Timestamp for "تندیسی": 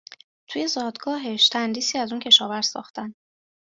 1.49-1.97